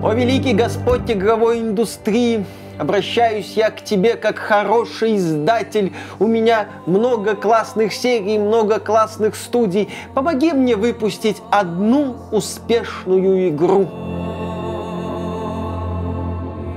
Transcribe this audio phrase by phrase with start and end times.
[0.00, 2.46] О великий Господь игровой индустрии,
[2.78, 5.92] обращаюсь я к тебе как хороший издатель.
[6.20, 9.88] У меня много классных серий, много классных студий.
[10.14, 13.88] Помоги мне выпустить одну успешную игру.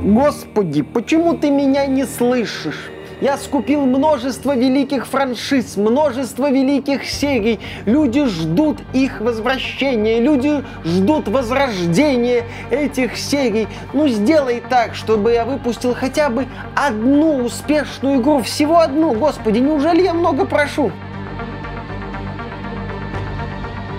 [0.01, 2.89] Господи, почему ты меня не слышишь?
[3.21, 7.59] Я скупил множество великих франшиз, множество великих серий.
[7.85, 13.67] Люди ждут их возвращения, люди ждут возрождения этих серий.
[13.93, 18.41] Ну, сделай так, чтобы я выпустил хотя бы одну успешную игру.
[18.41, 20.91] Всего одну, господи, неужели я много прошу?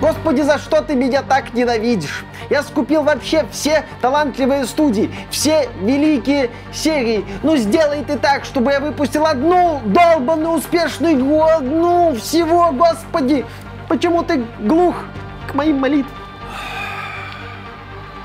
[0.03, 2.25] Господи, за что ты меня так ненавидишь?
[2.49, 7.23] Я скупил вообще все талантливые студии, все великие серии.
[7.41, 13.45] Ну сделай ты так, чтобы я выпустил одну долбанную успешную игру, одну всего, господи.
[13.87, 15.05] Почему ты глух
[15.49, 16.17] к моим молитвам?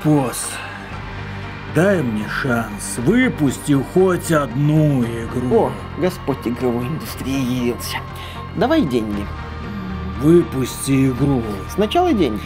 [0.03, 0.49] Босс,
[1.75, 5.67] дай мне шанс, выпусти хоть одну игру.
[5.67, 7.99] О, Господь игровой индустрии явился.
[8.57, 9.25] Давай деньги.
[10.21, 11.41] Выпусти игру.
[11.73, 12.41] Сначала деньги.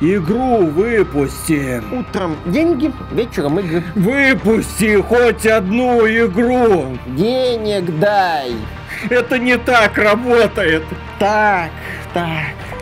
[0.00, 1.82] Игру выпусти.
[1.92, 3.82] Утром деньги, вечером игры.
[3.94, 6.98] Выпусти хоть одну игру.
[7.06, 8.52] Денег дай.
[9.08, 10.82] Это не так работает.
[11.18, 11.70] Так,
[12.12, 12.73] так.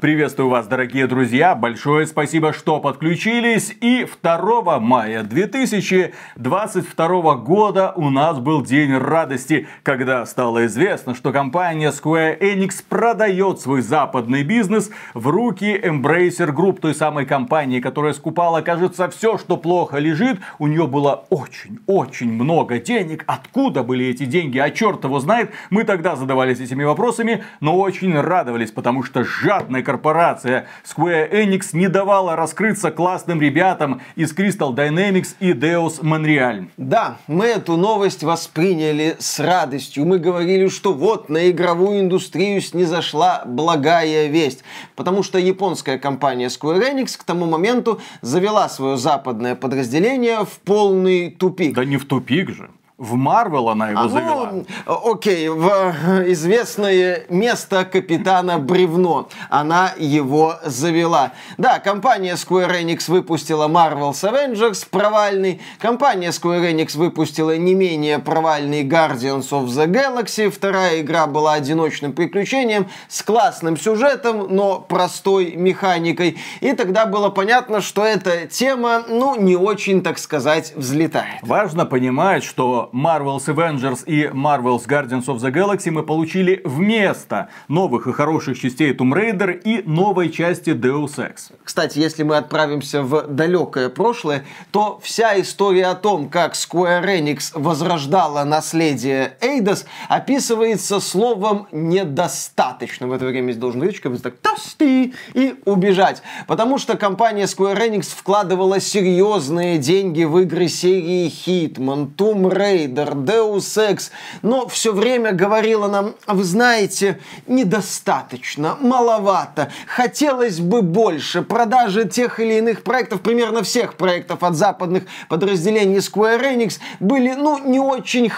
[0.00, 1.54] Приветствую вас, дорогие друзья.
[1.54, 3.76] Большое спасибо, что подключились.
[3.82, 11.90] И 2 мая 2022 года у нас был день радости, когда стало известно, что компания
[11.90, 18.62] Square Enix продает свой западный бизнес в руки Embracer Group, той самой компании, которая скупала,
[18.62, 20.38] кажется, все, что плохо лежит.
[20.58, 23.24] У нее было очень-очень много денег.
[23.26, 24.56] Откуда были эти деньги?
[24.56, 25.50] А черт его знает.
[25.68, 31.88] Мы тогда задавались этими вопросами, но очень радовались, потому что жадная корпорация Square Enix не
[31.88, 36.68] давала раскрыться классным ребятам из Crystal Dynamics и Deus Montreal.
[36.76, 40.06] Да, мы эту новость восприняли с радостью.
[40.06, 44.62] Мы говорили, что вот на игровую индустрию снизошла благая весть.
[44.94, 51.32] Потому что японская компания Square Enix к тому моменту завела свое западное подразделение в полный
[51.32, 51.74] тупик.
[51.74, 52.70] Да не в тупик же.
[53.00, 54.52] В Марвел она его А, завела.
[54.52, 55.66] ну, окей, в
[56.06, 59.26] э, известное место капитана Бревно.
[59.48, 61.32] Она его завела.
[61.56, 65.62] Да, компания Square Enix выпустила Marvel's Avengers провальный.
[65.78, 70.50] Компания Square Enix выпустила не менее провальный Guardians of the Galaxy.
[70.50, 76.36] Вторая игра была одиночным приключением с классным сюжетом, но простой механикой.
[76.60, 81.38] И тогда было понятно, что эта тема, ну, не очень, так сказать, взлетает.
[81.40, 88.06] Важно понимать, что Marvel's Avengers и Marvel's Guardians of the Galaxy мы получили вместо новых
[88.06, 91.52] и хороших частей Tomb Raider и новой части Deus Ex.
[91.64, 97.50] Кстати, если мы отправимся в далекое прошлое, то вся история о том, как Square Enix
[97.54, 103.06] возрождала наследие Эйдос, описывается словом «недостаточно».
[103.06, 106.22] В это время здесь должен речь, как бы так «тости» и убежать.
[106.46, 113.78] Потому что компания Square Enix вкладывала серьезные деньги в игры серии Hitman, Tomb Raider, Deus
[113.78, 114.10] Ex,
[114.42, 121.42] но все время говорила нам, вы знаете, недостаточно, маловато, хотелось бы больше.
[121.42, 127.58] Продажи тех или иных проектов, примерно всех проектов от западных подразделений Square Enix были, ну,
[127.58, 128.28] не очень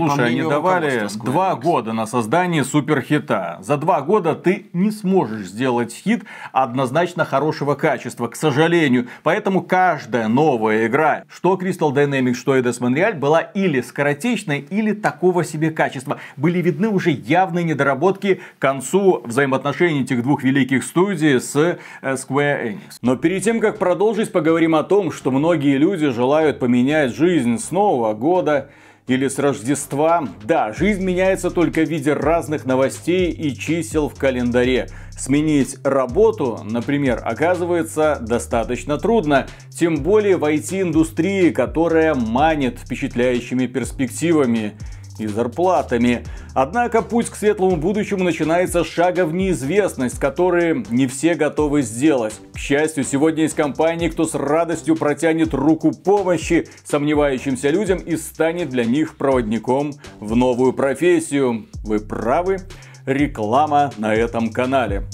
[0.00, 3.58] по Слушай, они давали два года на создание суперхита.
[3.60, 9.08] За два года ты не сможешь сделать хит однозначно хорошего качества, к сожалению.
[9.22, 15.44] Поэтому каждая новая игра, что Crystal Dynamics, что Eidos Montreal, была или скоротечной, или такого
[15.44, 16.18] себе качества.
[16.36, 22.72] Были видны уже явные недоработки к концу взаимоотношений этих двух великих студий с э, Square
[22.72, 22.98] Enix.
[23.02, 27.70] Но перед тем, как продолжить, поговорим о том, что многие люди желают поменять жизнь с
[27.70, 28.70] Нового года
[29.06, 30.28] или с Рождества.
[30.44, 34.88] Да, жизнь меняется только в виде разных новостей и чисел в календаре.
[35.10, 44.74] Сменить работу, например, оказывается достаточно трудно, тем более в IT-индустрии, которая манит впечатляющими перспективами
[45.22, 46.24] и зарплатами.
[46.54, 52.34] Однако путь к светлому будущему начинается с шага в неизвестность, который не все готовы сделать.
[52.54, 58.68] К счастью, сегодня есть компании, кто с радостью протянет руку помощи сомневающимся людям и станет
[58.68, 61.66] для них проводником в новую профессию.
[61.84, 62.58] Вы правы,
[63.06, 65.04] реклама на этом канале.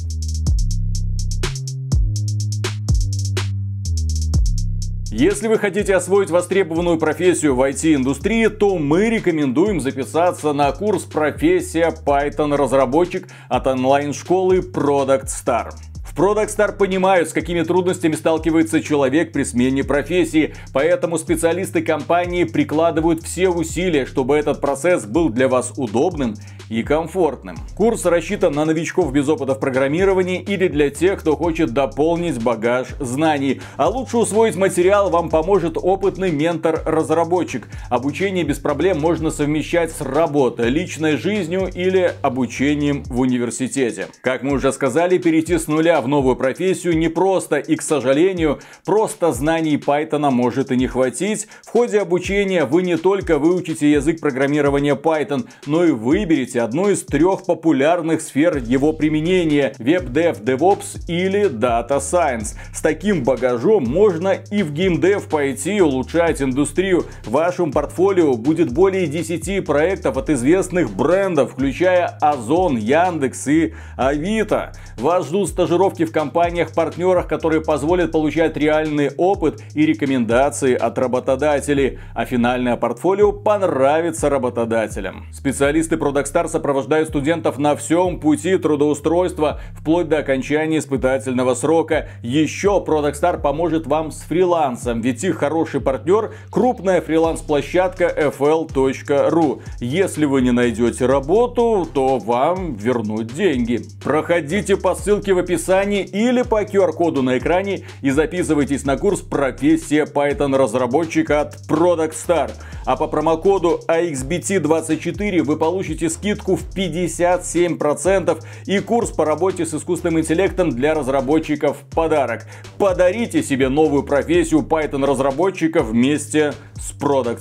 [5.11, 11.95] Если вы хотите освоить востребованную профессию в IT-индустрии, то мы рекомендуем записаться на курс «Профессия
[12.05, 15.71] Python разработчик» от онлайн-школы Product Star.
[16.19, 23.23] В Product понимают, с какими трудностями сталкивается человек при смене профессии, поэтому специалисты компании прикладывают
[23.23, 26.35] все усилия, чтобы этот процесс был для вас удобным
[26.71, 27.57] и комфортным.
[27.77, 32.89] Курс рассчитан на новичков без опыта в программировании или для тех, кто хочет дополнить багаж
[32.99, 33.61] знаний.
[33.77, 37.69] А лучше усвоить материал вам поможет опытный ментор-разработчик.
[37.91, 44.09] Обучение без проблем можно совмещать с работой, личной жизнью или обучением в университете.
[44.21, 49.33] Как мы уже сказали, перейти с нуля в новую профессию непросто и, к сожалению, просто
[49.33, 51.47] знаний Python может и не хватить.
[51.63, 57.05] В ходе обучения вы не только выучите язык программирования Python, но и выберете одну из
[57.05, 62.57] трех популярных сфер его применения– WebDev, DevOps или Data Science.
[62.75, 67.05] С таким багажом можно и в геймдев пойти и улучшать индустрию.
[67.25, 74.73] В вашем портфолио будет более 10 проектов от известных брендов, включая Озон, Яндекс и Авито.
[74.97, 82.25] Вас ждут стажировки в компаниях-партнерах, которые позволят получать реальный опыт и рекомендации от работодателей, а
[82.25, 85.27] финальное портфолио понравится работодателям.
[85.33, 92.09] Специалисты Product сопровождают студентов на всем пути трудоустройства, вплоть до окончания испытательного срока.
[92.23, 99.63] Еще Product поможет вам с фрилансом, ведь их хороший партнер– крупная фриланс-площадка fl.ru.
[99.81, 103.81] Если вы не найдете работу, то вам вернут деньги.
[104.05, 110.05] Проходите по ссылке в описании или по QR-коду на экране и записывайтесь на курс «Профессия
[110.05, 112.51] Python разработчика» от Product Star.
[112.85, 120.21] А по промокоду AXBT24 вы получите скидку в 57% и курс по работе с искусственным
[120.21, 122.47] интеллектом для разработчиков в подарок.
[122.79, 127.41] Подарите себе новую профессию Python разработчика вместе с Product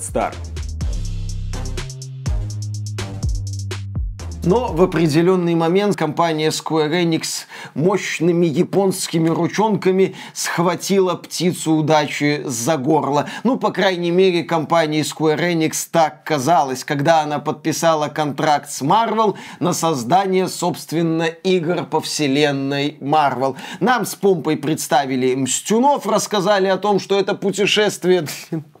[4.48, 13.28] Но в определенный момент компания Square Enix мощными японскими ручонками схватила птицу удачи за горло.
[13.44, 19.36] Ну, по крайней мере, компании Square Enix так казалось, когда она подписала контракт с Marvel
[19.60, 23.54] на создание, собственно, игр по вселенной Marvel.
[23.80, 28.26] Нам с помпой представили Мстюнов, рассказали о том, что это путешествие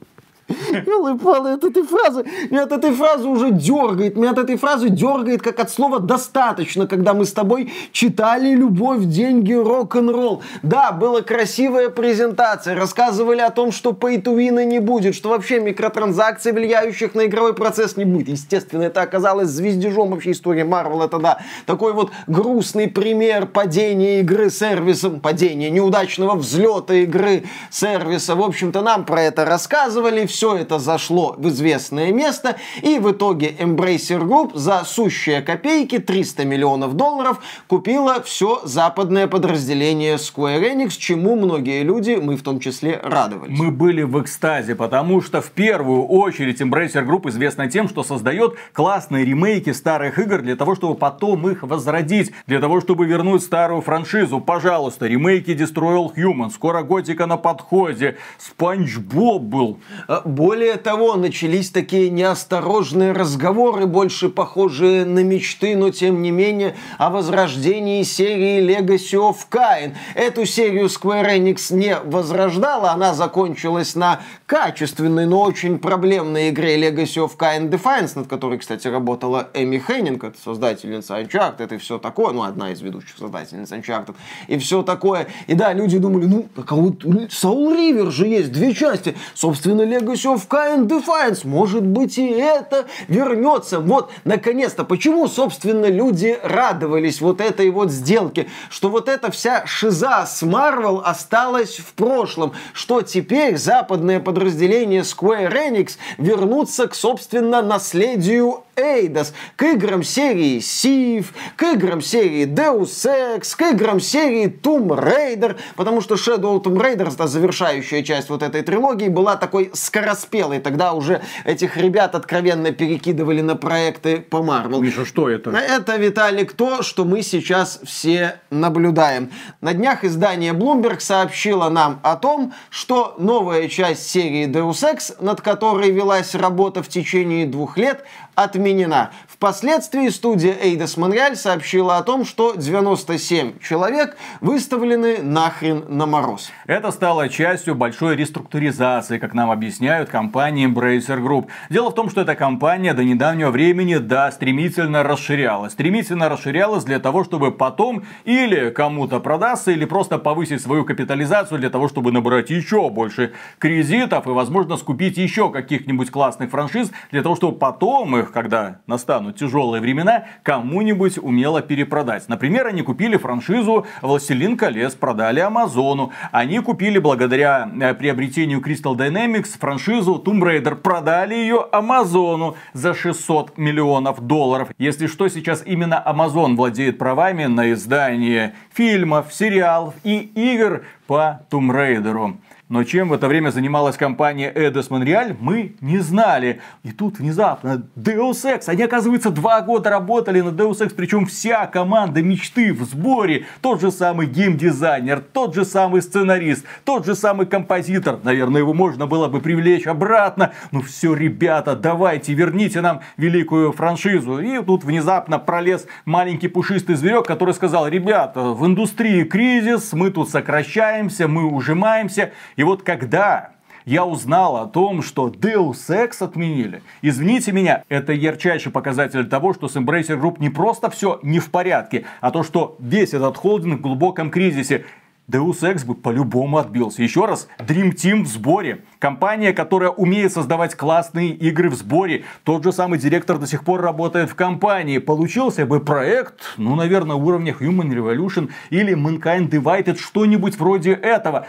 [0.48, 5.42] Елы-палы, от этой фразы, меня от этой фразы уже дергает, меня от этой фразы дергает,
[5.42, 10.42] как от слова «достаточно», когда мы с тобой читали «Любовь, деньги, рок-н-ролл».
[10.62, 16.52] Да, была красивая презентация, рассказывали о том, что pay win не будет, что вообще микротранзакций,
[16.52, 18.28] влияющих на игровой процесс, не будет.
[18.28, 24.50] Естественно, это оказалось звездежом вообще истории Marvel, это да, такой вот грустный пример падения игры
[24.50, 28.34] сервисом, падения неудачного взлета игры сервиса.
[28.34, 33.50] В общем-то, нам про это рассказывали, все это зашло в известное место, и в итоге
[33.50, 41.36] Embracer Group за сущие копейки, 300 миллионов долларов, купила все западное подразделение Square Enix, чему
[41.36, 43.58] многие люди, мы в том числе, радовались.
[43.58, 48.54] Мы были в экстазе, потому что в первую очередь Embracer Group известна тем, что создает
[48.72, 53.80] классные ремейки старых игр для того, чтобы потом их возродить, для того, чтобы вернуть старую
[53.80, 54.40] франшизу.
[54.40, 59.78] Пожалуйста, ремейки Destroy All Human, скоро Готика на подходе, Спанч Боб был.
[60.28, 67.08] Более того, начались такие неосторожные разговоры, больше похожие на мечты, но тем не менее, о
[67.08, 69.94] возрождении серии Legacy of Kain.
[70.14, 77.26] Эту серию Square Enix не возрождала, она закончилась на качественной, но очень проблемной игре Legacy
[77.26, 82.34] of Kain Defiance, над которой, кстати, работала Эми Хеннинг, это создательница Uncharted и все такое,
[82.34, 84.14] ну, одна из ведущих создательниц Uncharted,
[84.46, 85.28] и все такое.
[85.46, 89.16] И да, люди думали, ну, а вот Soul River же есть, две части.
[89.32, 91.46] Собственно, Legacy все в Kind Defiance.
[91.46, 93.78] Может быть, и это вернется.
[93.78, 94.84] Вот, наконец-то.
[94.84, 98.48] Почему, собственно, люди радовались вот этой вот сделке?
[98.68, 102.52] Что вот эта вся шиза с Marvel осталась в прошлом.
[102.72, 111.26] Что теперь западное подразделение Square Enix вернутся к, собственно, наследию Eidos, к играм серии Civ,
[111.56, 117.12] к играм серии Deus Ex, к играм серии Tomb Raider, потому что Shadow Tomb Raider,
[117.12, 120.60] это завершающая часть вот этой трилогии, была такой скороспелой.
[120.60, 124.80] Тогда уже этих ребят откровенно перекидывали на проекты по Marvel.
[124.80, 125.50] Миша, что это?
[125.50, 129.30] Это, Виталик, то, что мы сейчас все наблюдаем.
[129.60, 135.40] На днях издание Bloomberg сообщило нам о том, что новая часть серии Deus Ex, над
[135.40, 138.04] которой велась работа в течение двух лет,
[138.42, 139.10] отменена.
[139.38, 146.50] Впоследствии студия Eidos Montreal сообщила о том, что 97 человек выставлены нахрен на мороз.
[146.66, 151.46] Это стало частью большой реструктуризации, как нам объясняют компании Embracer Group.
[151.70, 155.74] Дело в том, что эта компания до недавнего времени, да, стремительно расширялась.
[155.74, 161.70] Стремительно расширялась для того, чтобы потом или кому-то продаться, или просто повысить свою капитализацию для
[161.70, 167.36] того, чтобы набрать еще больше кредитов и, возможно, скупить еще каких-нибудь классных франшиз, для того,
[167.36, 172.28] чтобы потом их, когда настанут тяжелые времена, кому-нибудь умело перепродать.
[172.28, 176.12] Например, они купили франшизу «Властелин колец», продали Амазону.
[176.32, 183.58] Они купили, благодаря э, приобретению Crystal Dynamics, франшизу Tomb Raider, продали ее Амазону за 600
[183.58, 184.68] миллионов долларов.
[184.78, 191.70] Если что, сейчас именно Amazon владеет правами на издание фильмов, сериалов и игр по Tomb
[191.70, 192.36] Raider.
[192.68, 196.60] Но чем в это время занималась компания Eidos Montreal, мы не знали.
[196.82, 198.64] И тут внезапно Deus Ex.
[198.66, 203.46] Они, оказывается, два года работали на Deus Ex, причем вся команда мечты в сборе.
[203.62, 208.18] Тот же самый геймдизайнер, тот же самый сценарист, тот же самый композитор.
[208.22, 210.52] Наверное, его можно было бы привлечь обратно.
[210.70, 214.40] Ну все, ребята, давайте, верните нам великую франшизу.
[214.40, 220.28] И тут внезапно пролез маленький пушистый зверек, который сказал, ребята, в индустрии кризис, мы тут
[220.28, 222.32] сокращаемся, мы ужимаемся.
[222.58, 223.52] И вот когда
[223.84, 226.82] я узнал о том, что Deus Ex отменили.
[227.02, 231.50] Извините меня, это ярчайший показатель того, что с Embracer Group не просто все не в
[231.50, 234.84] порядке, а то, что весь этот холдинг в глубоком кризисе.
[235.30, 237.02] Deus Ex бы по-любому отбился.
[237.02, 238.82] Еще раз, Dream Team в сборе.
[238.98, 242.24] Компания, которая умеет создавать классные игры в сборе.
[242.44, 244.98] Тот же самый директор до сих пор работает в компании.
[244.98, 251.46] Получился бы проект, ну, наверное, уровня Human Revolution или Mankind Divided, что-нибудь вроде этого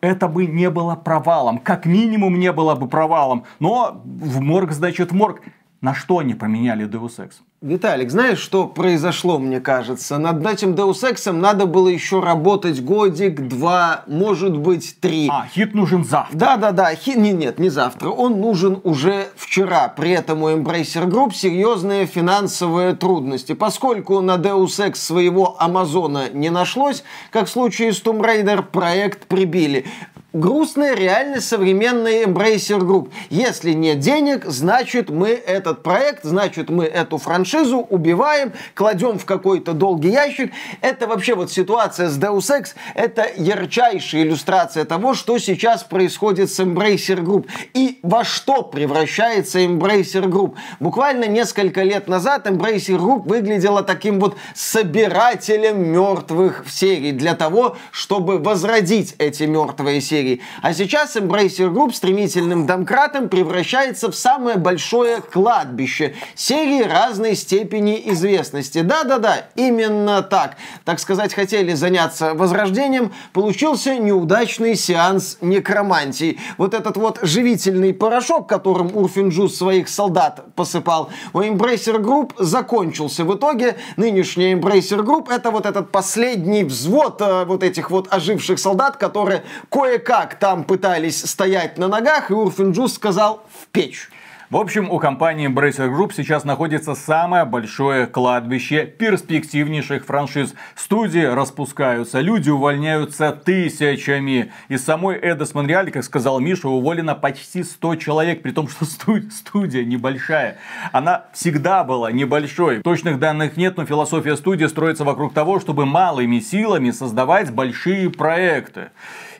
[0.00, 1.58] это бы не было провалом.
[1.58, 3.44] Как минимум не было бы провалом.
[3.58, 5.42] Но в морг, значит, в морг.
[5.80, 7.30] На что они поменяли Deus Ex?
[7.62, 10.18] Виталик, знаешь, что произошло, мне кажется?
[10.18, 15.28] Над этим Deus Ex надо было еще работать годик, два, может быть, три.
[15.30, 16.36] А, хит нужен завтра.
[16.36, 17.16] Да-да-да, хит...
[17.16, 18.10] Не, нет, не завтра.
[18.10, 19.88] Он нужен уже вчера.
[19.88, 23.54] При этом у Embracer Group серьезные финансовые трудности.
[23.54, 29.26] Поскольку на Deus Ex своего Амазона не нашлось, как в случае с Tomb Raider, проект
[29.26, 29.86] прибили
[30.32, 33.10] грустная реальность современной Embracer Group.
[33.30, 39.72] Если нет денег, значит мы этот проект, значит мы эту франшизу убиваем, кладем в какой-то
[39.72, 40.52] долгий ящик.
[40.80, 46.60] Это вообще вот ситуация с Deus Ex, это ярчайшая иллюстрация того, что сейчас происходит с
[46.60, 50.54] Embracer Group и во что превращается Embracer Group.
[50.78, 58.38] Буквально несколько лет назад Embracer Group выглядела таким вот собирателем мертвых серий для того, чтобы
[58.38, 60.40] возродить эти мертвые серии серии.
[60.62, 68.82] А сейчас Embracer Group стремительным домкратом превращается в самое большое кладбище серии разной степени известности.
[68.82, 70.56] Да-да-да, именно так.
[70.84, 76.38] Так сказать, хотели заняться возрождением, получился неудачный сеанс некромантии.
[76.58, 83.24] Вот этот вот живительный порошок, которым Урфинджус своих солдат посыпал, у Embracer Group закончился.
[83.24, 88.58] В итоге нынешний Embracer Group это вот этот последний взвод э, вот этих вот оживших
[88.58, 94.10] солдат, которые кое-как как там пытались стоять на ногах, и Урфинджус сказал «в печь».
[94.50, 100.54] В общем, у компании Embracer Group сейчас находится самое большое кладбище перспективнейших франшиз.
[100.74, 104.50] Студии распускаются, люди увольняются тысячами.
[104.68, 109.84] Из самой Эдос Монреаль, как сказал Миша, уволено почти 100 человек, при том, что студия
[109.84, 110.58] небольшая.
[110.90, 112.80] Она всегда была небольшой.
[112.80, 118.90] Точных данных нет, но философия студии строится вокруг того, чтобы малыми силами создавать большие проекты.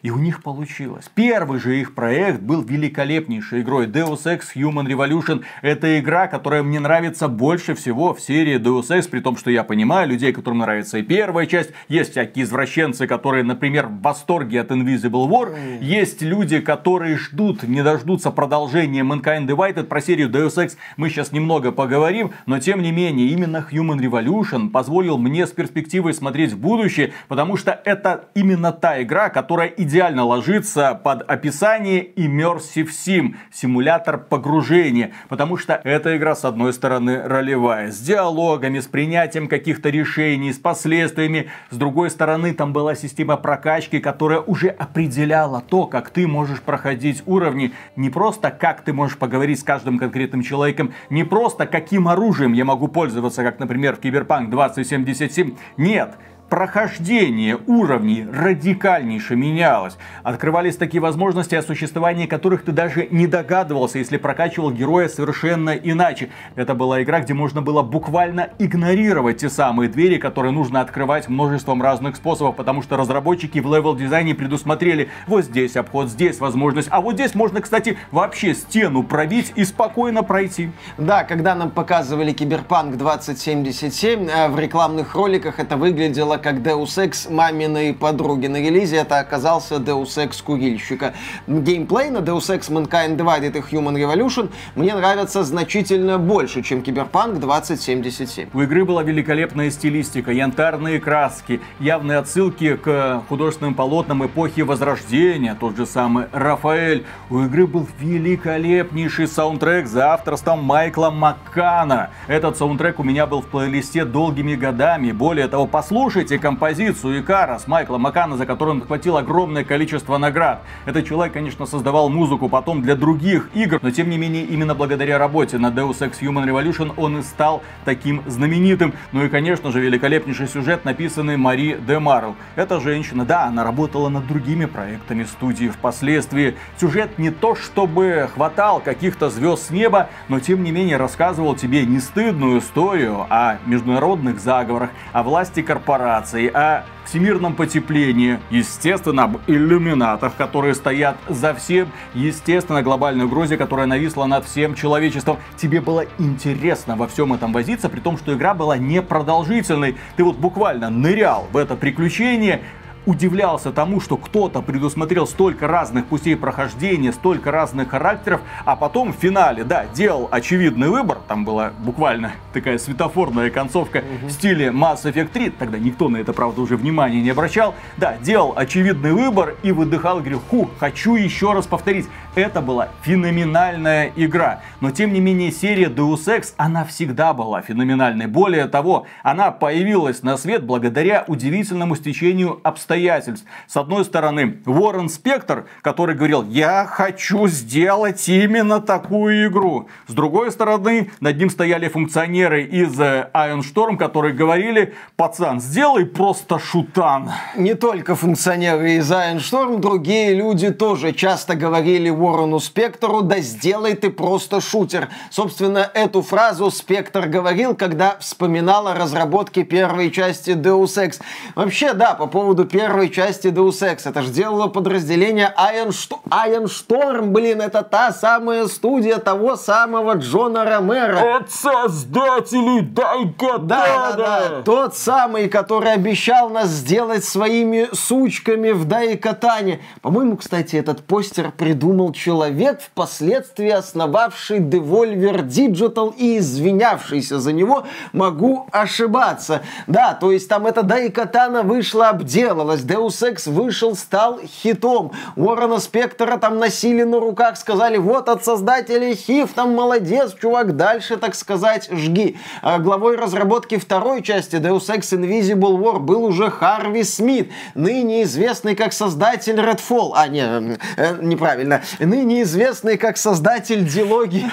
[0.02, 1.10] И у них получилось.
[1.14, 3.86] Первый же их проект был великолепнейшей игрой.
[3.86, 5.42] Deus Ex Human Revolution.
[5.60, 9.10] Это игра, которая мне нравится больше всего в серии Deus Ex.
[9.10, 11.72] При том, что я понимаю людей, которым нравится и первая часть.
[11.88, 15.78] Есть всякие извращенцы, которые, например, в восторге от Invisible War.
[15.82, 19.84] Есть люди, которые ждут, не дождутся продолжения Mankind Divided.
[19.84, 22.30] Про серию Deus Ex мы сейчас немного поговорим.
[22.46, 27.12] Но тем не менее, именно Human Revolution позволил мне с перспективой смотреть в будущее.
[27.28, 34.18] Потому что это именно та игра, которая идеально идеально ложится под описание Immersive Sim, симулятор
[34.18, 40.52] погружения, потому что эта игра, с одной стороны, ролевая, с диалогами, с принятием каких-то решений,
[40.52, 46.28] с последствиями, с другой стороны, там была система прокачки, которая уже определяла то, как ты
[46.28, 51.66] можешь проходить уровни, не просто как ты можешь поговорить с каждым конкретным человеком, не просто
[51.66, 56.14] каким оружием я могу пользоваться, как, например, в Киберпанк 2077, нет,
[56.50, 59.96] прохождение уровней радикальнейше менялось.
[60.24, 66.30] Открывались такие возможности, о существовании которых ты даже не догадывался, если прокачивал героя совершенно иначе.
[66.56, 71.80] Это была игра, где можно было буквально игнорировать те самые двери, которые нужно открывать множеством
[71.82, 77.14] разных способов, потому что разработчики в левел-дизайне предусмотрели вот здесь обход, здесь возможность, а вот
[77.14, 80.72] здесь можно, кстати, вообще стену пробить и спокойно пройти.
[80.98, 87.32] Да, когда нам показывали Киберпанк 2077, э, в рекламных роликах это выглядело как Deus Ex
[87.32, 88.46] маминой подруги.
[88.46, 91.14] На релизе это оказался Deus Ex курильщика.
[91.46, 97.38] Геймплей на Deus Ex Mankind Divided и Human Revolution мне нравится значительно больше, чем Киберпанк
[97.38, 98.48] 2077.
[98.52, 105.76] У игры была великолепная стилистика, янтарные краски, явные отсылки к художественным полотнам эпохи Возрождения, тот
[105.76, 107.04] же самый Рафаэль.
[107.28, 112.10] У игры был великолепнейший саундтрек за авторством Майкла Маккана.
[112.26, 115.12] Этот саундтрек у меня был в плейлисте долгими годами.
[115.12, 120.62] Более того, послушайте композицию Икара с Майкла Маккана, за которую он хватил огромное количество наград.
[120.86, 125.18] Этот человек, конечно, создавал музыку потом для других игр, но тем не менее именно благодаря
[125.18, 128.92] работе над Deus Ex Human Revolution он и стал таким знаменитым.
[129.12, 132.36] Ну и, конечно же, великолепнейший сюжет, написанный Мари де Марл.
[132.56, 136.56] Эта женщина, да, она работала над другими проектами студии впоследствии.
[136.78, 141.86] Сюжет не то чтобы хватал каких-то звезд с неба, но тем не менее рассказывал тебе
[141.86, 146.19] не стыдную историю о международных заговорах, о власти корпораций,
[146.54, 154.26] о всемирном потеплении, естественно, об иллюминатах, которые стоят за всем, естественно, глобальной угрозе, которая нависла
[154.26, 155.38] над всем человечеством.
[155.56, 159.96] Тебе было интересно во всем этом возиться, при том, что игра была непродолжительной.
[160.16, 162.62] Ты вот буквально нырял в это приключение,
[163.06, 169.16] удивлялся тому, что кто-то предусмотрел столько разных путей прохождения, столько разных характеров, а потом в
[169.16, 174.26] финале, да, делал очевидный выбор, там была буквально такая светофорная концовка mm-hmm.
[174.26, 178.16] в стиле Mass Effect 3, тогда никто на это, правда, уже внимания не обращал, да,
[178.18, 182.08] делал очевидный выбор и выдыхал, говорил, ху, хочу еще раз повторить.
[182.36, 188.28] Это была феноменальная игра, но тем не менее серия Deus Ex, она всегда была феноменальной.
[188.28, 193.44] Более того, она появилась на свет благодаря удивительному стечению обстоятельств.
[193.66, 199.88] С одной стороны, Уоррен Спектр, который говорил, я хочу сделать именно такую игру.
[200.06, 206.06] С другой стороны, над ним стояли функционеры из э, Iron Storm, которые говорили, пацан, сделай
[206.06, 207.32] просто шутан.
[207.56, 213.94] Не только функционеры из Iron Storm, другие люди тоже часто говорили Уоррену Спектору, да сделай
[213.94, 215.08] ты просто шутер.
[215.30, 221.20] Собственно, эту фразу Спектр говорил, когда вспоминал о разработке первой части Deus Ex.
[221.54, 224.08] Вообще, да, по поводу первой части Deus Ex.
[224.08, 230.14] Это же делало подразделение Iron, Sto- Iron Storm, блин, это та самая студия того самого
[230.14, 231.36] Джона Ромера.
[231.36, 233.66] От создателей Дайкатана!
[233.66, 234.62] Да, да, да.
[234.62, 239.80] Тот самый, который обещал нас сделать своими сучками в Дайкатане.
[240.02, 247.84] По-моему, кстати, этот постер придумал человек, впоследствии основавший Devolver Digital и извинявшийся за него.
[248.12, 249.62] Могу ошибаться.
[249.86, 252.80] Да, то есть там эта Дайкатана вышла обделалась.
[252.80, 255.12] Deus Ex вышел, стал хитом.
[255.36, 261.16] Уоррена Спектора там носили на руках, сказали, вот от создателей Хив, там молодец, чувак, дальше,
[261.16, 262.36] так сказать, жги.
[262.62, 268.74] А главой разработки второй части Deus Ex Invisible War был уже Харви Смит, ныне известный
[268.74, 270.12] как создатель Redfall.
[270.14, 271.82] А, не, э, неправильно.
[272.00, 274.46] Ныне известный как создатель дилогии.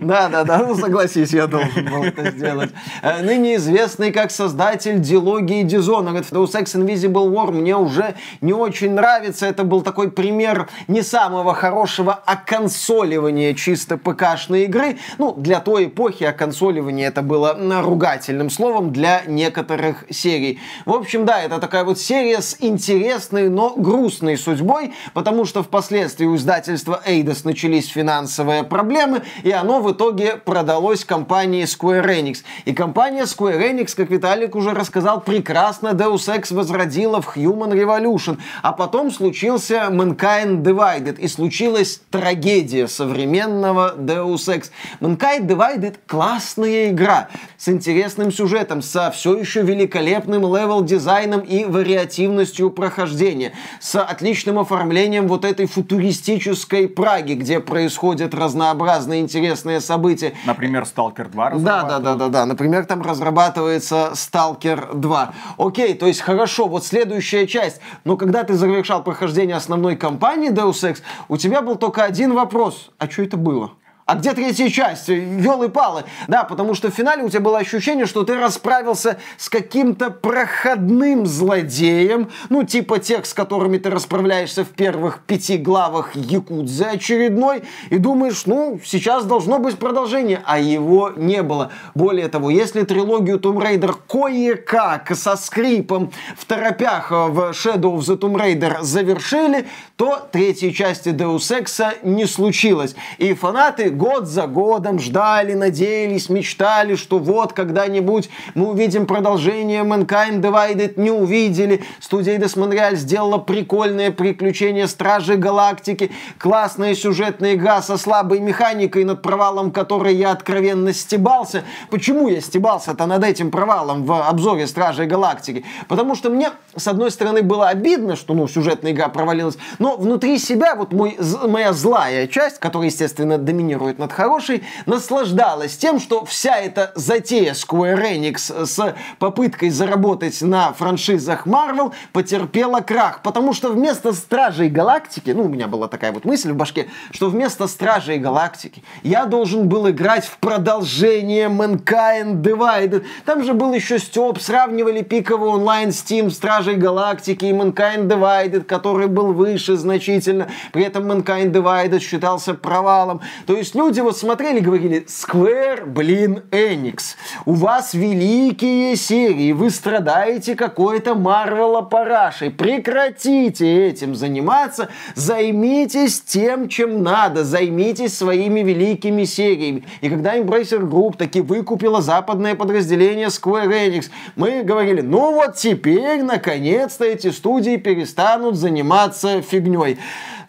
[0.00, 2.70] Да, да, да, ну согласись, я должен был это сделать.
[3.02, 6.26] Э, ныне известный как создатель дилогии Dishonored.
[6.30, 9.46] Deus Ex Invisible War мне уже не очень нравится.
[9.46, 14.98] Это был такой пример не самого хорошего оконсоливания чисто ПК-шной игры.
[15.18, 20.60] Ну, для той эпохи оконсоливание это было ругательным словом для некоторых серий.
[20.86, 26.24] В общем, да, это такая вот серия с интересной, но грустной судьбой, потому что впоследствии
[26.24, 32.38] у издательства Eidos начались финансовые проблемы, и оно в итоге продалось компании Square Enix.
[32.64, 38.38] И компания Square Enix, как Виталик уже рассказал, прекрасно Deus Ex возродила в Human Revolution.
[38.62, 41.18] А потом случился Mankind Divided.
[41.18, 44.70] И случилась трагедия современного Deus Ex.
[45.00, 53.52] Mankind Divided классная игра с интересным сюжетом, со все еще великолепным левел-дизайном и вариативностью прохождения,
[53.80, 60.34] с отличным оформлением вот этой футуристической Праги, где происходят разнообразные интересные события.
[60.46, 62.46] Например, Stalker 2 Да, да, да, да, да.
[62.46, 65.34] Например, там разрабатывается Stalker 2.
[65.58, 67.80] Окей, то есть хорошо, вот следующая часть.
[68.04, 72.90] Но когда ты завершал прохождение основной кампании Deus Ex, у тебя был только один вопрос.
[72.98, 73.72] А что это было?
[74.08, 75.08] А где третья часть?
[75.08, 76.04] Елы-палы.
[76.28, 81.26] Да, потому что в финале у тебя было ощущение, что ты расправился с каким-то проходным
[81.26, 87.98] злодеем, ну, типа тех, с которыми ты расправляешься в первых пяти главах Якудзы очередной, и
[87.98, 91.70] думаешь, ну, сейчас должно быть продолжение, а его не было.
[91.94, 98.18] Более того, если трилогию Tomb Raider кое-как со скрипом в торопях в Shadow of the
[98.18, 99.66] Tomb Raider завершили,
[99.96, 102.96] то третьей части Deus Ex не случилось.
[103.18, 110.40] И фанаты год за годом ждали, надеялись, мечтали, что вот когда-нибудь мы увидим продолжение Mankind
[110.40, 111.82] Divided, не увидели.
[112.00, 119.20] Студия Eidos Montreal сделала прикольное приключение Стражи Галактики, классная сюжетная игра со слабой механикой, над
[119.20, 121.64] провалом которой я откровенно стебался.
[121.90, 125.64] Почему я стебался-то над этим провалом в обзоре Стражей Галактики?
[125.88, 130.38] Потому что мне, с одной стороны, было обидно, что ну, сюжетная игра провалилась, но внутри
[130.38, 136.56] себя вот мой, моя злая часть, которая, естественно, доминирует над хорошей, наслаждалась тем, что вся
[136.56, 143.22] эта затея Square Enix с попыткой заработать на франшизах Marvel потерпела крах.
[143.22, 147.30] Потому что вместо Стражей Галактики, ну, у меня была такая вот мысль в башке, что
[147.30, 153.04] вместо Стражей Галактики я должен был играть в продолжение Mankind Divided.
[153.24, 159.06] Там же был еще Степ, сравнивали пиковый онлайн Steam Стражей Галактики и Mankind Divided, который
[159.06, 160.48] был выше значительно.
[160.72, 163.20] При этом Mankind Divided считался провалом.
[163.46, 167.14] То есть люди вот смотрели и говорили, Square, блин, Enix,
[167.46, 177.04] у вас великие серии, вы страдаете какой-то Марвела парашей, прекратите этим заниматься, займитесь тем, чем
[177.04, 179.84] надо, займитесь своими великими сериями.
[180.00, 186.22] И когда Embracer Group таки выкупила западное подразделение Square Enix, мы говорили, ну вот теперь,
[186.22, 189.98] наконец-то, эти студии перестанут заниматься фигней.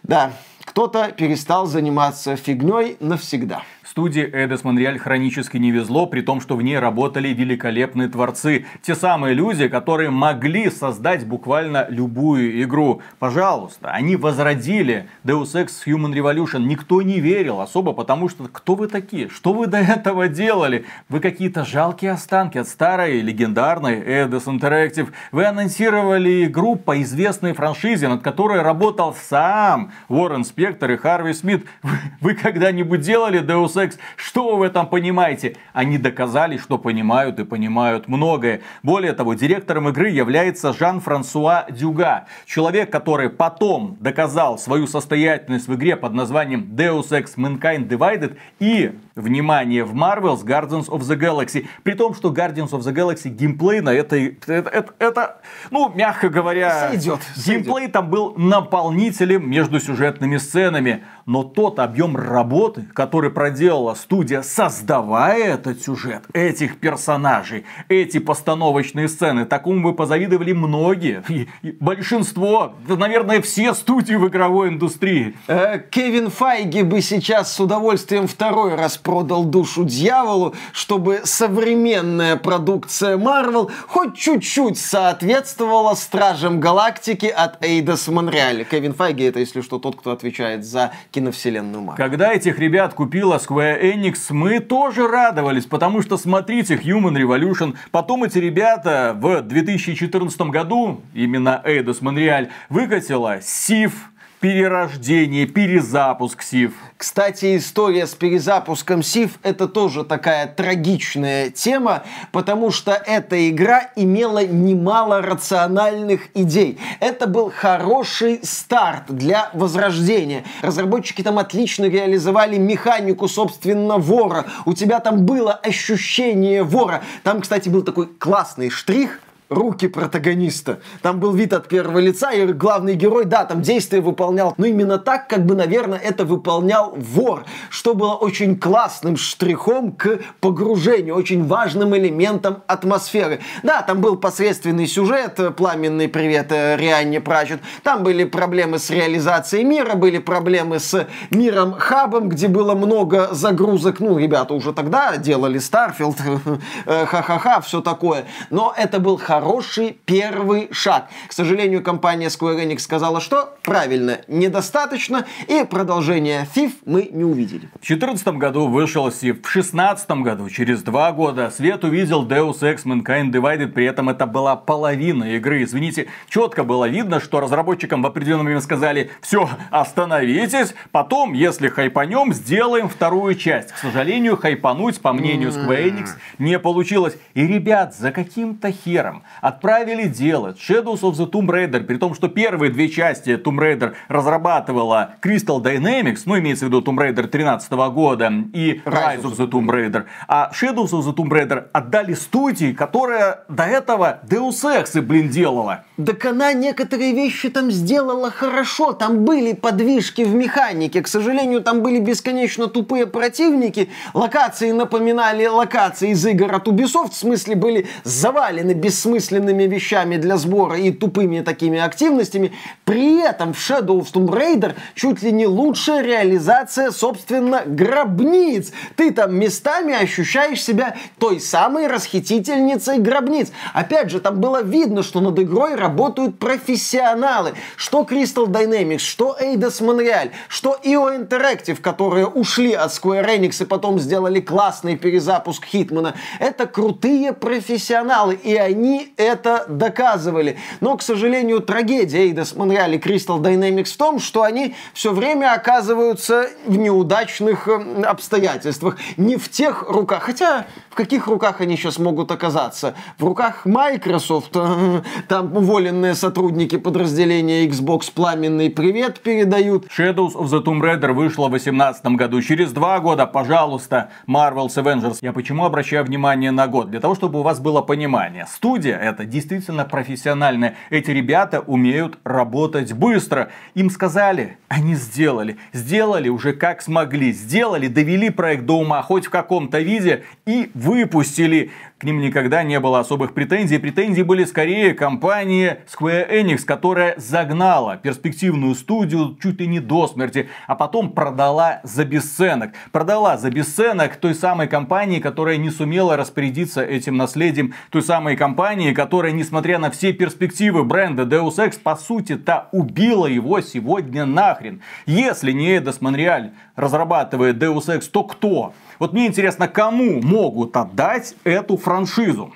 [0.02, 0.32] Да,
[0.70, 3.62] кто-то перестал заниматься фигней навсегда.
[3.90, 8.64] Студии Эдес Монреаль хронически не везло, при том, что в ней работали великолепные творцы.
[8.82, 13.02] Те самые люди, которые могли создать буквально любую игру.
[13.18, 16.60] Пожалуйста, они возродили Deus Ex Human Revolution.
[16.60, 19.28] Никто не верил особо, потому что кто вы такие?
[19.28, 20.84] Что вы до этого делали?
[21.08, 25.08] Вы какие-то жалкие останки от старой легендарной Эдес Interactive.
[25.32, 31.66] Вы анонсировали игру по известной франшизе, над которой работал сам Уоррен Спектор и Харви Смит.
[31.82, 33.96] Вы, вы когда-нибудь делали Deus секс.
[34.16, 35.56] Что вы в этом понимаете?
[35.72, 38.60] Они доказали, что понимают и понимают многое.
[38.82, 42.26] Более того, директором игры является Жан-Франсуа Дюга.
[42.44, 48.92] Человек, который потом доказал свою состоятельность в игре под названием Deus Ex Mankind Divided и,
[49.20, 51.66] внимание, в Marvel's Guardians of the Galaxy.
[51.82, 54.38] При том, что Guardians of the Galaxy геймплей на этой...
[54.46, 56.88] Это, это, это ну, мягко говоря...
[56.88, 57.20] Сойдет.
[57.36, 57.92] Геймплей сойдет.
[57.92, 61.04] там был наполнителем между сюжетными сценами.
[61.26, 69.44] Но тот объем работы, который проделала студия, создавая этот сюжет, этих персонажей, эти постановочные сцены,
[69.44, 71.22] такому бы позавидовали многие.
[71.28, 75.36] И, и большинство, да, наверное, все студии в игровой индустрии.
[75.46, 83.18] Э, Кевин Файги бы сейчас с удовольствием второй раз продал душу дьяволу, чтобы современная продукция
[83.18, 88.64] Marvel хоть чуть-чуть соответствовала Стражам Галактики от Эйдас Монреаль.
[88.64, 91.96] Кевин Файги это, если что, тот, кто отвечает за киновселенную Марвел.
[91.96, 97.74] Когда этих ребят купила Square Enix, мы тоже радовались, потому что смотрите Human Revolution.
[97.90, 103.92] Потом эти ребята в 2014 году, именно Eidos Montreal, выкатила Сив,
[104.40, 106.72] перерождение, перезапуск Сив.
[106.96, 114.44] Кстати, история с перезапуском Сив это тоже такая трагичная тема, потому что эта игра имела
[114.44, 116.78] немало рациональных идей.
[117.00, 120.44] Это был хороший старт для возрождения.
[120.62, 124.46] Разработчики там отлично реализовали механику, собственно, вора.
[124.64, 127.02] У тебя там было ощущение вора.
[127.22, 130.78] Там, кстати, был такой классный штрих– руки протагониста.
[131.02, 134.96] Там был вид от первого лица, и главный герой, да, там действия выполнял, но именно
[134.96, 141.44] так, как бы, наверное, это выполнял вор, что было очень классным штрихом к погружению, очень
[141.44, 143.40] важным элементом атмосферы.
[143.64, 149.64] Да, там был посредственный сюжет, пламенный привет э, Рианне Пратчетт, там были проблемы с реализацией
[149.64, 155.58] мира, были проблемы с миром хабом, где было много загрузок, ну, ребята уже тогда делали
[155.58, 156.18] Starfield,
[156.86, 161.08] ха-ха-ха, все такое, но это был хороший хороший первый шаг.
[161.26, 167.70] К сожалению, компания Square Enix сказала, что правильно, недостаточно, и продолжение Thief мы не увидели.
[167.80, 172.84] В 2014 году вышел Thief, в 2016 году, через два года, свет увидел Deus Ex
[172.84, 175.62] Mankind Divided, при этом это была половина игры.
[175.62, 182.34] Извините, четко было видно, что разработчикам в определенный момент сказали, все, остановитесь, потом, если хайпанем,
[182.34, 183.72] сделаем вторую часть.
[183.72, 187.16] К сожалению, хайпануть, по мнению Square Enix, не получилось.
[187.32, 192.28] И, ребят, за каким-то хером отправили делать Shadows of the Tomb Raider, при том, что
[192.28, 197.72] первые две части Tomb Raider разрабатывала Crystal Dynamics, ну, имеется в виду Tomb Raider 13
[197.92, 202.72] года и Rise of the Tomb Raider, а Shadows of the Tomb Raider отдали студии,
[202.72, 205.84] которая до этого Deus Ex, блин, делала.
[206.04, 208.92] Так она некоторые вещи там сделала хорошо.
[208.92, 211.02] Там были подвижки в механике.
[211.02, 213.90] К сожалению, там были бесконечно тупые противники.
[214.14, 217.12] Локации напоминали локации из игр от Ubisoft.
[217.12, 222.52] В смысле, были завалены бессмысленными вещами для сбора и тупыми такими активностями.
[222.84, 228.72] При этом в Shadow of Tomb Raider чуть ли не лучшая реализация, собственно, гробниц.
[228.96, 233.52] Ты там местами ощущаешь себя той самой расхитительницей гробниц.
[233.74, 237.54] Опять же, там было видно, что над игрой работают профессионалы.
[237.76, 243.66] Что Crystal Dynamics, что Eidos Montreal, что IO Interactive, которые ушли от Square Enix и
[243.66, 246.14] потом сделали классный перезапуск Хитмана.
[246.38, 250.58] Это крутые профессионалы, и они это доказывали.
[250.80, 255.52] Но, к сожалению, трагедия Eidos Montreal и Crystal Dynamics в том, что они все время
[255.52, 258.96] оказываются в неудачных э, обстоятельствах.
[259.16, 262.94] Не в тех руках, хотя в каких руках они сейчас могут оказаться?
[263.18, 264.56] В руках Microsoft,
[265.28, 269.86] там уволенные сотрудники подразделения Xbox пламенный привет передают.
[269.86, 272.42] Shadows of the Tomb Raider вышла в 2018 году.
[272.42, 275.18] Через два года, пожалуйста, Marvel's Avengers.
[275.20, 276.90] Я почему обращаю внимание на год?
[276.90, 278.46] Для того, чтобы у вас было понимание.
[278.48, 280.76] Студия это действительно профессиональная.
[280.90, 283.50] Эти ребята умеют работать быстро.
[283.74, 285.58] Им сказали, они сделали.
[285.72, 287.32] Сделали уже как смогли.
[287.32, 291.70] Сделали, довели проект до ума хоть в каком-то виде и выпустили.
[292.00, 293.76] К ним никогда не было особых претензий.
[293.76, 300.48] Претензии были скорее компании Square Enix, которая загнала перспективную студию чуть ли не до смерти,
[300.66, 302.70] а потом продала за бесценок.
[302.90, 307.74] Продала за бесценок той самой компании, которая не сумела распорядиться этим наследием.
[307.90, 313.60] Той самой компании, которая, несмотря на все перспективы бренда Deus Ex, по сути-то убила его
[313.60, 314.80] сегодня нахрен.
[315.04, 318.72] Если не Эдос Монреаль разрабатывает Deus Ex, то кто?
[319.00, 322.52] Вот мне интересно, кому могут отдать эту франшизу?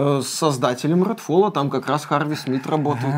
[0.00, 3.14] Э, с создателем Redfall, там как раз Харви Смит работает.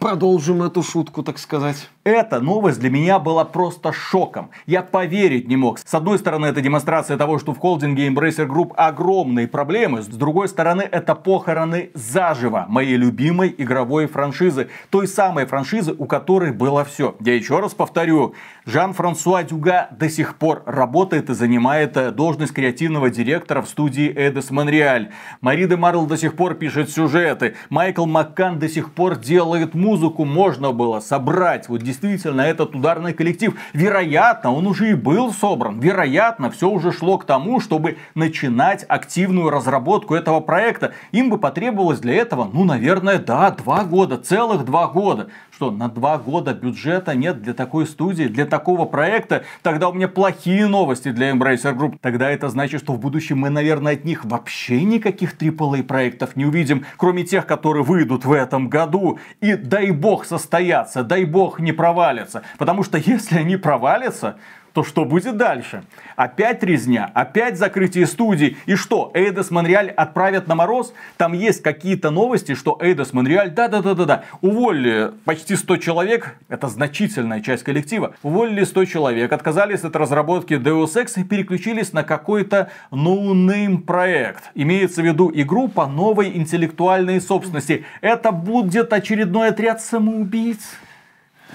[0.00, 1.88] Продолжим эту шутку, так сказать.
[2.04, 4.50] Эта новость для меня была просто шоком.
[4.66, 5.78] Я поверить не мог.
[5.78, 10.02] С одной стороны, это демонстрация того, что в холдинге Embracer Group огромные проблемы.
[10.02, 14.68] С другой стороны, это похороны заживо моей любимой игровой франшизы.
[14.90, 17.16] Той самой франшизы, у которой было все.
[17.20, 18.34] Я еще раз повторю.
[18.66, 24.50] Жан-Франсуа Дюга до сих пор работает и занимает э, должность креативного директора в студии Эдес
[24.50, 25.12] Монреаль.
[25.40, 27.56] Мари Марл до сих пор пишет сюжеты.
[27.70, 30.24] Майкл Маккан до сих пор делает музыку.
[30.24, 33.58] Можно было собрать вот действительно этот ударный коллектив.
[33.72, 35.80] Вероятно, он уже и был собран.
[35.80, 40.92] Вероятно, все уже шло к тому, чтобы начинать активную разработку этого проекта.
[41.12, 45.90] Им бы потребовалось для этого, ну, наверное, да, два года, целых два года что на
[45.90, 51.10] два года бюджета нет для такой студии, для такого проекта, тогда у меня плохие новости
[51.10, 51.98] для Embracer Group.
[52.00, 56.46] Тогда это значит, что в будущем мы, наверное, от них вообще никаких AAA проектов не
[56.46, 59.18] увидим, кроме тех, которые выйдут в этом году.
[59.42, 62.40] И дай бог состоятся, дай бог не провалятся.
[62.56, 64.38] Потому что если они провалятся,
[64.72, 65.82] то что будет дальше?
[66.16, 68.56] Опять резня, опять закрытие студии.
[68.66, 70.92] И что, Eidos Montreal отправят на мороз?
[71.16, 77.64] Там есть какие-то новости, что Eidos Montreal, да-да-да-да-да, уволили почти 100 человек, это значительная часть
[77.64, 84.50] коллектива, уволили 100 человек, отказались от разработки Deus Ex и переключились на какой-то no-name проект.
[84.54, 87.84] Имеется в виду игру по новой интеллектуальной собственности.
[88.00, 90.58] Это будет очередной отряд самоубийц.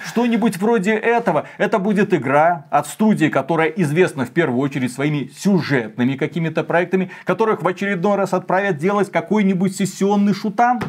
[0.05, 1.47] Что-нибудь вроде этого.
[1.57, 7.63] Это будет игра от студии, которая известна в первую очередь своими сюжетными какими-то проектами, которых
[7.63, 10.79] в очередной раз отправят делать какой-нибудь сессионный шутан.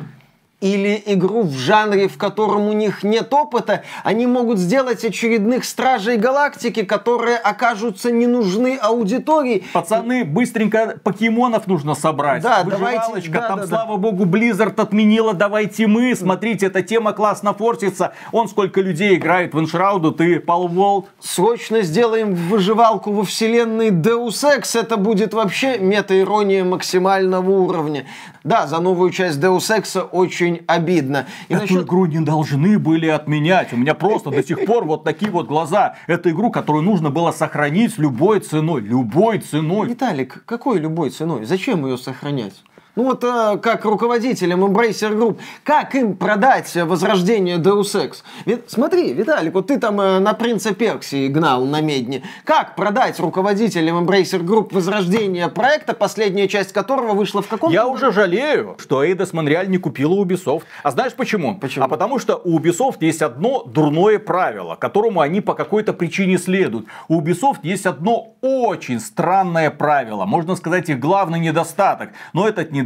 [0.60, 6.16] Или игру в жанре, в котором у них нет опыта, они могут сделать очередных Стражей
[6.16, 9.64] Галактики, которые окажутся не нужны аудитории.
[9.74, 12.42] Пацаны, быстренько покемонов нужно собрать.
[12.42, 13.68] Да, давайте, да, там, да, да.
[13.68, 16.14] слава богу, Blizzard отменила, давайте мы.
[16.16, 18.14] Смотрите, эта тема классно форсится.
[18.32, 21.06] Он сколько людей играет в Иншрауду, ты Пал Волт.
[21.20, 24.78] Срочно сделаем выживалку во вселенной Deus Ex.
[24.78, 28.06] Это будет вообще мета-ирония максимального уровня.
[28.42, 31.26] Да, за новую часть Deus Ex очень обидно.
[31.48, 33.72] И Эту насчет- игру не должны были отменять.
[33.72, 35.96] У меня просто до сих пор вот такие вот глаза.
[36.06, 38.80] Это игру, которую нужно было сохранить любой ценой.
[38.80, 39.88] Любой ценой.
[39.88, 41.44] Виталик, какой любой ценой?
[41.44, 42.62] Зачем ее сохранять?
[42.96, 48.22] Ну вот э, как руководителям Embracer Group, как им продать возрождение Deus Ex?
[48.46, 52.22] Ведь, смотри, Виталик, вот ты там э, на Принца Персии гнал на медне.
[52.44, 58.12] Как продать руководителям Embracer Group возрождение проекта, последняя часть которого вышла в каком Я уже
[58.12, 60.62] жалею, что Эйдос Монреаль не купила Ubisoft.
[60.82, 61.58] А знаешь почему?
[61.58, 61.84] Почему?
[61.84, 66.86] А потому что у Ubisoft есть одно дурное правило, которому они по какой-то причине следуют.
[67.08, 72.12] У Ubisoft есть одно очень странное правило, можно сказать их главный недостаток.
[72.32, 72.85] Но этот недостаток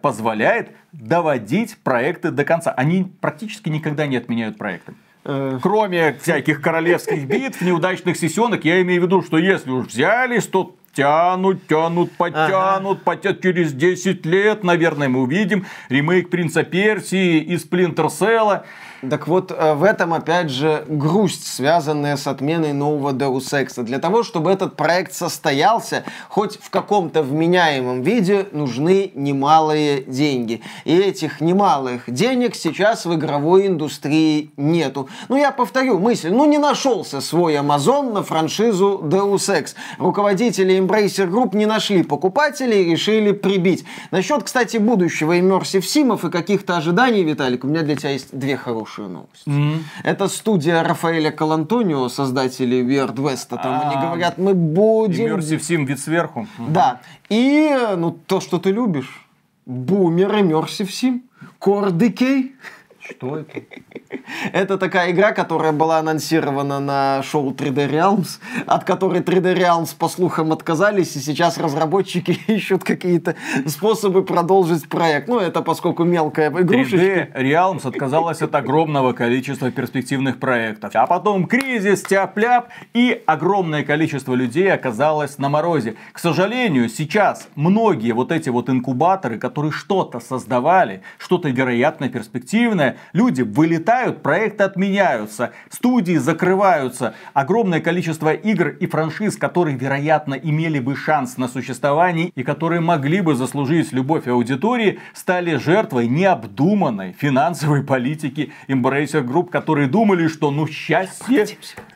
[0.00, 2.72] позволяет доводить проекты до конца.
[2.72, 4.94] Они практически никогда не отменяют проекты.
[5.24, 10.46] Э, Кроме всяких королевских битв, неудачных сессионок, я имею в виду, что если уж взялись,
[10.46, 17.56] то тянут, тянут, потянут, потят через 10 лет, наверное, мы увидим ремейк Принца Персии и
[17.58, 18.64] Сплинтер Селла.
[19.10, 23.82] Так вот, э, в этом, опять же, грусть, связанная с отменой нового Deus Ex.
[23.82, 30.62] Для того, чтобы этот проект состоялся, хоть в каком-то вменяемом виде, нужны немалые деньги.
[30.84, 35.08] И этих немалых денег сейчас в игровой индустрии нету.
[35.28, 36.30] Ну, я повторю мысль.
[36.30, 39.74] Ну, не нашелся свой Amazon на франшизу Deus Ex.
[39.98, 43.84] Руководители Embracer Group не нашли покупателей и решили прибить.
[44.10, 48.56] Насчет, кстати, будущего Immersive Симов и каких-то ожиданий, Виталик, у меня для тебя есть две
[48.56, 49.50] хорошие новости.
[50.02, 53.48] Это студия Рафаэля Калантонио, создатели Weird West.
[53.50, 55.36] Там они А, говорят, мы будем...
[55.36, 56.46] Immersive Sim вид сверху.
[56.58, 57.00] Да.
[57.28, 59.26] И, ну, то, что ты любишь.
[59.66, 61.22] Бумер Immersive Sim.
[61.60, 62.52] Core Decay.
[63.08, 63.62] Что это?
[64.52, 70.08] Это такая игра, которая была анонсирована на шоу 3D Realms, от которой 3D Realms, по
[70.08, 73.36] слухам, отказались, и сейчас разработчики ищут какие-то
[73.66, 75.28] способы продолжить проект.
[75.28, 76.96] Ну, это поскольку мелкая игрушечка.
[76.96, 80.92] 3D Realms отказалась от огромного количества перспективных проектов.
[80.94, 85.96] А потом кризис, тяп-ляп, и огромное количество людей оказалось на морозе.
[86.12, 93.42] К сожалению, сейчас многие вот эти вот инкубаторы, которые что-то создавали, что-то вероятно перспективное, люди
[93.42, 97.14] вылетают, проекты отменяются, студии закрываются.
[97.32, 103.20] Огромное количество игр и франшиз, которые, вероятно, имели бы шанс на существование и которые могли
[103.20, 110.66] бы заслужить любовь аудитории, стали жертвой необдуманной финансовой политики Embracer Group, которые думали, что ну
[110.66, 111.46] счастье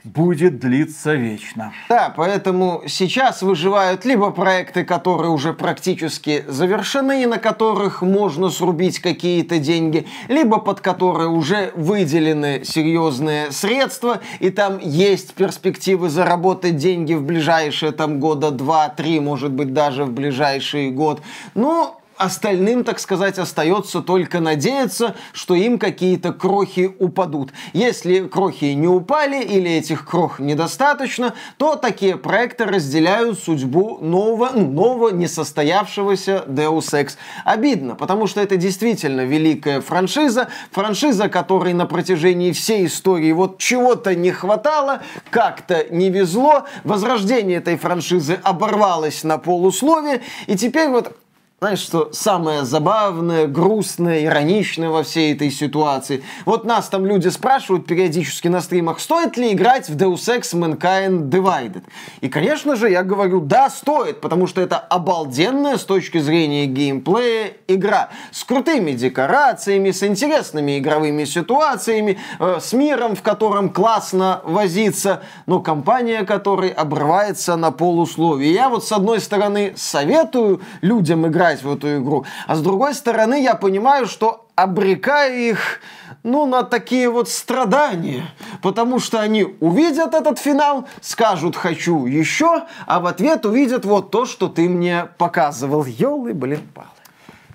[0.04, 1.72] будет длиться вечно.
[1.88, 9.00] Да, поэтому сейчас выживают либо проекты, которые уже практически завершены, и на которых можно срубить
[9.00, 17.12] какие-то деньги, либо под которые уже выделены серьезные средства, и там есть перспективы заработать деньги
[17.12, 21.20] в ближайшие там года два-три, может быть даже в ближайший год.
[21.55, 27.50] Ну, Остальным, так сказать, остается только надеяться, что им какие-то крохи упадут.
[27.72, 34.68] Если крохи не упали или этих крох недостаточно, то такие проекты разделяют судьбу нового, ну,
[34.68, 37.12] нового несостоявшегося Deus Ex.
[37.44, 44.16] Обидно, потому что это действительно великая франшиза, франшиза, которой на протяжении всей истории вот чего-то
[44.16, 51.14] не хватало, как-то не везло, возрождение этой франшизы оборвалось на полусловие, и теперь вот
[51.61, 56.23] знаешь, что самое забавное, грустное, ироничное во всей этой ситуации?
[56.44, 61.29] Вот нас там люди спрашивают периодически на стримах, стоит ли играть в Deus Ex Mankind
[61.31, 61.83] Divided?
[62.21, 67.55] И, конечно же, я говорю, да, стоит, потому что это обалденная с точки зрения геймплея
[67.66, 68.11] игра.
[68.31, 75.59] С крутыми декорациями, с интересными игровыми ситуациями, э, с миром, в котором классно возиться, но
[75.59, 78.53] компания которой обрывается на полусловие.
[78.53, 83.42] Я вот с одной стороны советую людям играть в эту игру, а с другой стороны
[83.42, 85.80] я понимаю, что обрекаю их
[86.22, 88.24] ну, на такие вот страдания.
[88.62, 94.26] Потому что они увидят этот финал, скажут «хочу еще», а в ответ увидят вот то,
[94.26, 95.84] что ты мне показывал.
[95.84, 96.88] Ёлы, блин, палы.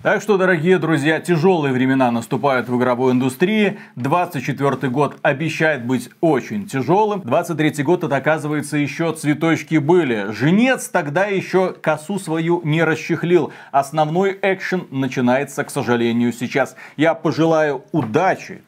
[0.04, 3.78] Так что, дорогие друзья, тяжелые времена наступают в игровой индустрии.
[3.96, 7.22] 24 год обещает быть очень тяжелым.
[7.22, 10.30] 23 год, это оказывается, еще цветочки были.
[10.30, 13.50] Женец тогда еще косу свою не расчехлил.
[13.72, 16.76] Основной экшен начинается, к сожалению, сейчас.
[16.98, 18.60] Я пожелаю удачи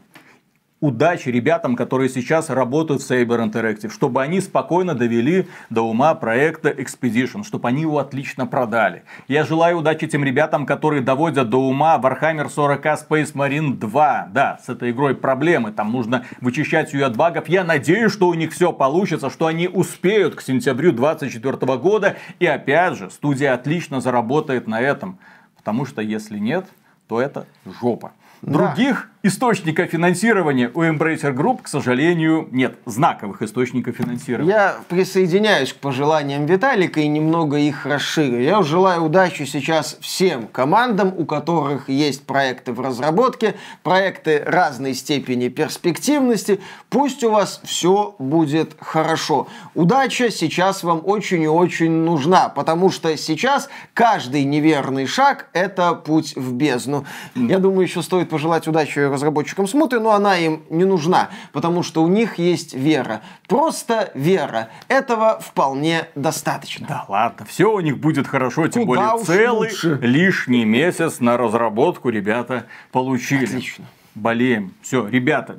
[0.81, 6.69] удачи ребятам, которые сейчас работают в Saber Interactive, чтобы они спокойно довели до ума проекта
[6.69, 9.05] Expedition, чтобы они его отлично продали.
[9.27, 14.29] Я желаю удачи тем ребятам, которые доводят до ума Warhammer 40k Space Marine 2.
[14.33, 17.49] Да, с этой игрой проблемы, там нужно вычищать ее от багов.
[17.49, 22.17] Я надеюсь, что у них все получится, что они успеют к сентябрю 2024 года.
[22.39, 25.19] И опять же, студия отлично заработает на этом.
[25.57, 26.67] Потому что если нет,
[27.09, 27.47] то это
[27.81, 28.13] жопа.
[28.43, 32.79] Других источников финансирования у Embracer Group, к сожалению, нет.
[32.87, 34.51] Знаковых источников финансирования.
[34.51, 38.41] Я присоединяюсь к пожеланиям Виталика и немного их расширю.
[38.41, 45.49] Я желаю удачи сейчас всем командам, у которых есть проекты в разработке, проекты разной степени
[45.49, 46.61] перспективности.
[46.89, 49.49] Пусть у вас все будет хорошо.
[49.75, 56.35] Удача сейчас вам очень и очень нужна, потому что сейчас каждый неверный шаг– это путь
[56.37, 57.05] в бездну.
[57.35, 62.03] Я думаю, еще стоит пожелать удачи разработчикам смуты, но она им не нужна, потому что
[62.03, 63.23] у них есть вера.
[63.49, 64.69] Просто вера.
[64.89, 66.87] Этого вполне достаточно.
[66.87, 69.99] Да ладно, все у них будет хорошо, тем Куда более целый лучше.
[70.03, 73.45] лишний месяц на разработку ребята получили.
[73.45, 73.85] Отлично.
[74.15, 74.73] Болеем.
[74.83, 75.59] Все, ребята,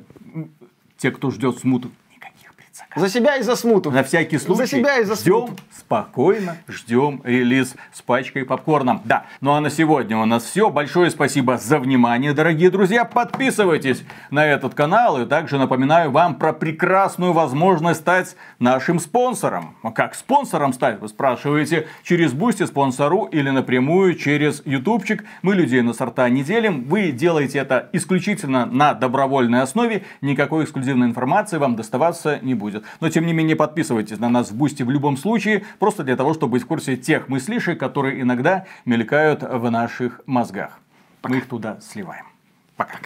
[0.96, 1.90] те, кто ждет смуту,
[2.78, 3.08] предзаказов.
[3.08, 3.90] За себя и за смуту.
[3.90, 5.62] На всякий случай За себя и за ждем смуту.
[5.76, 9.00] спокойно, ждем релиз с пачкой попкорна.
[9.04, 10.70] Да, ну а на сегодня у нас все.
[10.70, 13.04] Большое спасибо за внимание, дорогие друзья.
[13.04, 19.76] Подписывайтесь на этот канал и также напоминаю вам про прекрасную возможность стать нашим спонсором.
[19.82, 25.24] А как спонсором стать, вы спрашиваете, через Boosty спонсору или напрямую через ютубчик.
[25.42, 26.84] Мы людей на сорта не делим.
[26.84, 30.04] Вы делаете это исключительно на добровольной основе.
[30.20, 32.67] Никакой эксклюзивной информации вам доставаться не будет.
[33.00, 35.64] Но тем не менее подписывайтесь на нас в Boosty в любом случае.
[35.78, 40.78] Просто для того, чтобы быть в курсе тех мыслишек, которые иногда мелькают в наших мозгах.
[41.22, 42.26] Мы их туда сливаем.
[42.76, 42.98] Пока.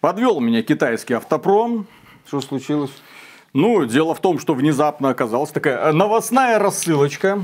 [0.00, 1.86] Подвел меня китайский автопром.
[2.26, 2.92] Что случилось?
[3.52, 7.42] Ну, дело в том, что внезапно оказалась такая новостная рассылочка.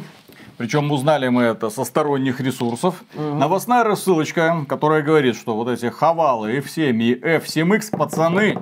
[0.56, 3.02] Причем узнали мы это со сторонних ресурсов.
[3.14, 8.58] Новостная рассылочка, которая говорит, что вот эти хавалы F7 и F7X, пацаны,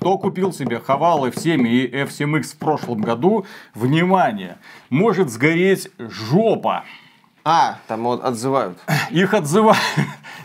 [0.00, 3.44] кто купил себе хавал F7 и F7X в прошлом году,
[3.74, 4.56] внимание,
[4.88, 6.84] может сгореть жопа.
[7.44, 8.78] А, там вот отзывают.
[9.10, 9.78] Их отзывают,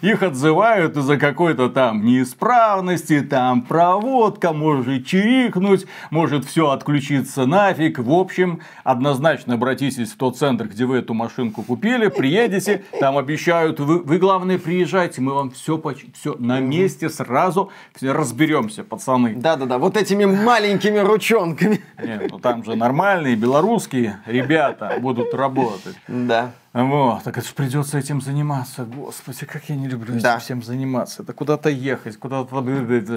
[0.01, 7.99] их отзывают из-за какой-то там неисправности, там проводка, может чирикнуть, может все отключиться нафиг.
[7.99, 13.79] В общем, однозначно обратитесь в тот центр, где вы эту машинку купили, приедете, там обещают,
[13.79, 15.81] вы, вы главное приезжайте, мы вам все,
[16.13, 17.71] все на месте сразу
[18.01, 19.35] разберемся, пацаны.
[19.35, 21.81] Да-да-да, вот этими маленькими ручонками.
[22.01, 25.95] Нет, ну там же нормальные белорусские ребята будут работать.
[26.07, 26.51] Да.
[26.84, 28.84] Вот, так это придется этим заниматься.
[28.84, 30.34] Господи, как я не люблю Да.
[30.34, 31.23] этим всем заниматься.
[31.23, 32.53] Это куда-то ехать, куда-то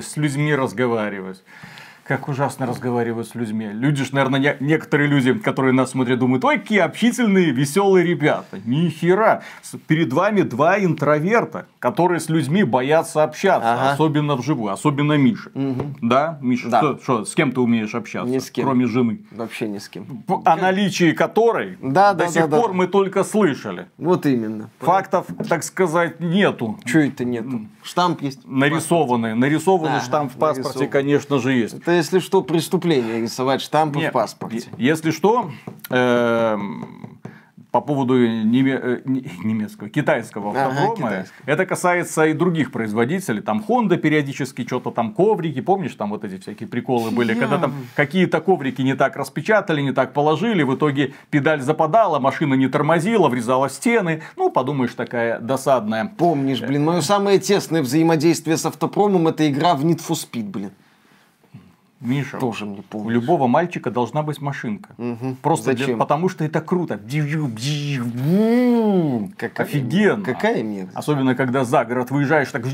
[0.00, 1.42] с людьми разговаривать.
[2.08, 3.68] Как ужасно разговаривать с людьми.
[3.70, 8.58] Люди ж, наверное, не- некоторые люди, которые нас смотрят, думают, ой, какие общительные, веселые ребята.
[8.64, 9.42] Ни хера.
[9.88, 13.74] Перед вами два интроверта, которые с людьми боятся общаться.
[13.74, 13.92] Ага.
[13.92, 14.72] Особенно вживую.
[14.72, 15.50] Особенно Миша.
[16.00, 16.78] Да, Миша, Да.
[16.80, 18.32] что- что, с кем ты умеешь общаться?
[18.32, 18.64] Ни с кем.
[18.64, 19.20] Кроме жены.
[19.30, 20.06] Вообще ни с кем.
[20.46, 22.56] О наличии которой Да, до да, сих да, да.
[22.58, 23.86] пор мы только слышали.
[23.98, 24.70] Вот именно.
[24.78, 26.78] Фактов, так сказать, нету.
[26.86, 27.66] Чего это нету?
[27.82, 28.40] Штамп есть?
[28.46, 29.34] Нарисованный.
[29.34, 30.88] Нарисованный Ага, штамп в паспорте, нарисован.
[30.90, 31.74] конечно же, есть.
[31.74, 34.68] Это если что, преступление рисовать штампы Не, в паспорте.
[34.78, 35.50] Если что,
[35.90, 37.18] эм,
[37.70, 41.36] по поводу неме- э, не- немецкого, китайского Ага, автопрома, китайского.
[41.44, 43.42] это касается и других производителей.
[43.42, 47.74] Там Honda периодически что-то там коврики, помнишь, там вот эти всякие приколы были, когда там
[47.94, 53.28] какие-то коврики не так распечатали, не так положили, в итоге педаль западала, машина не тормозила,
[53.28, 54.22] врезала в стены.
[54.36, 56.10] Ну, подумаешь, такая досадная.
[56.16, 60.70] Помнишь, блин, мое самое тесное взаимодействие с автопромом это игра в Need for Speed, блин.
[62.00, 64.90] Миша, Тоже мне у любого мальчика должна быть машинка.
[65.42, 65.98] Просто для- Зачем?
[65.98, 66.94] потому что это круто.
[69.36, 70.24] Какая Офигенно.
[70.24, 70.96] Какая мерзость.
[70.96, 72.64] Особенно, когда за город выезжаешь, так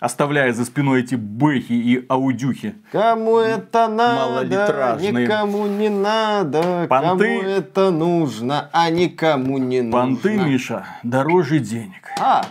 [0.00, 2.74] оставляя за спиной эти бэхи и аудюхи.
[2.90, 6.86] Кому это надо, никому не надо.
[6.88, 7.38] Понты.
[7.38, 10.00] Кому это нужно, а никому не нужно.
[10.00, 12.08] Понты, Миша, дороже денег.
[12.20, 12.44] А,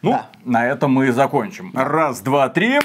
[0.00, 0.28] Ну, Да.
[0.44, 1.72] на этом мы и закончим.
[1.74, 2.78] Раз, два, три.